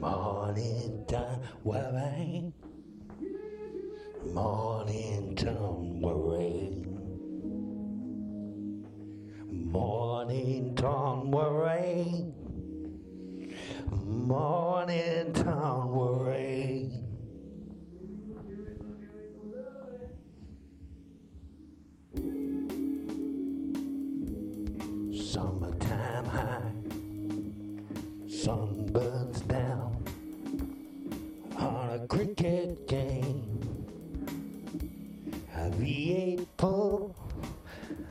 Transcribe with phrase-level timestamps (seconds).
[0.00, 2.52] Morning time, worry.
[4.32, 6.86] Morning time, worry.
[9.52, 12.24] Morning time, worry.
[13.90, 16.90] Morning time, worry.
[25.12, 26.72] Summertime high,
[28.28, 29.69] sun burns down
[32.20, 33.42] cricket game.
[35.56, 37.16] A V8 full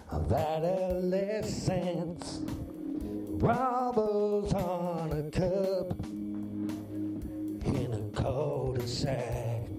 [0.10, 2.40] of adolescence,
[3.40, 5.96] robbers on a cub
[7.66, 9.70] in a cul-de-sac.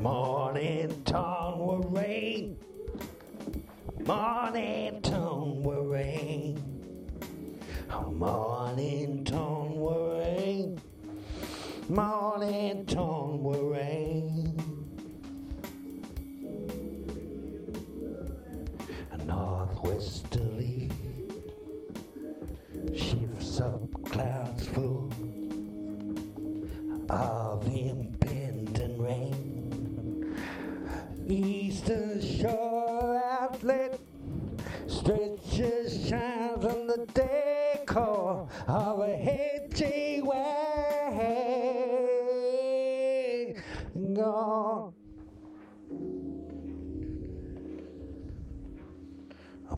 [0.00, 2.58] Morning dawn will rain.
[4.04, 6.77] Morning dawn will rain.
[7.88, 10.80] Morning dawn will rain.
[11.88, 14.54] Morning dawn will.
[19.12, 20.90] A northwesterly
[22.94, 25.10] shifts up clouds full
[27.08, 30.36] of impending rain.
[31.26, 33.98] Eastern Shore outlet
[34.86, 37.47] stretches shines on the of
[39.58, 41.54] hedgy way.
[44.14, 44.92] Gone.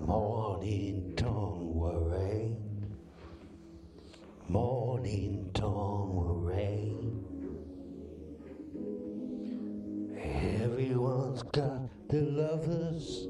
[0.00, 2.56] Morning dawn will rain.
[4.48, 7.24] Morning dawn will rain.
[10.62, 13.28] Everyone's got their lovers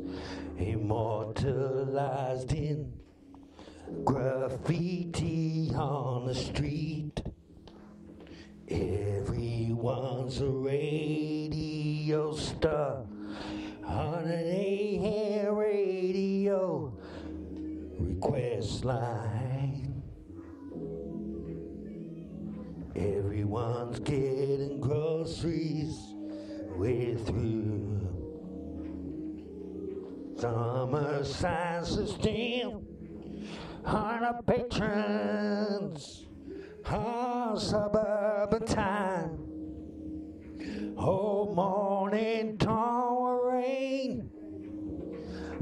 [0.58, 2.99] immortalized in
[4.04, 7.22] graffiti on the street.
[8.68, 13.04] Everyone's a radio star
[13.84, 16.92] on an AM radio
[17.98, 20.02] request line.
[22.94, 25.96] Everyone's getting groceries
[26.76, 27.98] way through.
[30.38, 32.86] Summer sign system
[33.84, 36.26] on our patrons
[36.86, 39.38] on suburban time.
[40.96, 44.30] Oh, morning dawn will rain.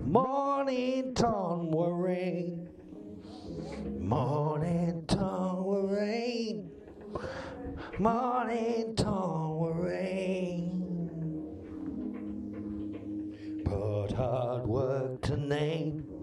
[0.04, 2.68] Morning dawn will rain.
[4.00, 6.70] Morning dawn will rain.
[7.98, 10.74] Morning dawn will rain.
[13.64, 16.17] But hard work to name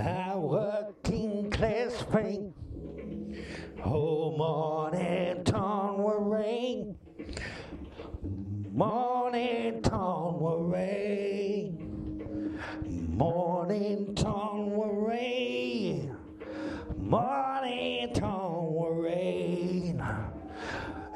[0.00, 2.54] our working class fame.
[3.84, 6.96] Oh, morning dawn will rain.
[8.72, 12.58] Morning dawn will rain.
[13.08, 16.16] Morning dawn will rain.
[16.96, 20.02] Morning dawn will rain.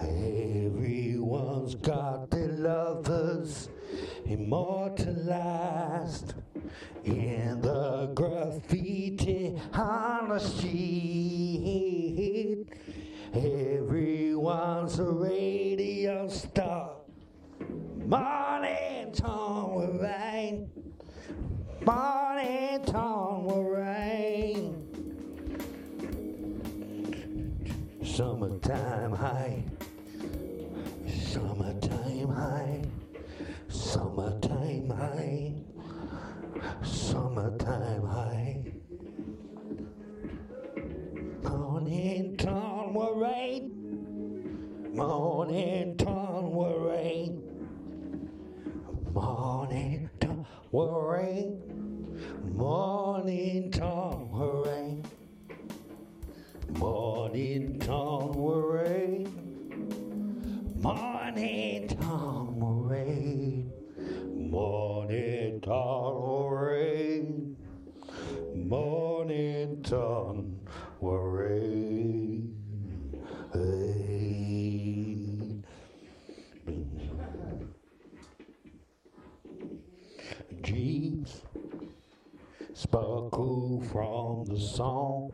[0.01, 2.24] Everyone's got
[2.75, 3.69] lovers
[4.27, 6.35] immortalized
[7.05, 12.67] in the graffiti on the street.
[13.33, 16.97] Everyone's a radio star.
[18.07, 20.69] Morning dawn will rain.
[21.87, 24.81] Morning dawn will rain.
[28.03, 29.63] Summertime high.
[41.84, 43.71] Mornington Warrane.
[44.95, 47.42] Morning dawn will rain.
[49.13, 51.60] Morning dawn will rain.
[52.54, 55.04] Morning dawn will rain.
[56.71, 59.28] Morning dawn will rain.
[60.81, 63.71] Morning dawn will rain.
[64.51, 67.57] Morning dawn will rain.
[68.54, 70.60] Morning dawn
[71.12, 72.54] rain.
[80.62, 81.42] Jeeves
[82.72, 85.33] sparkle from the song.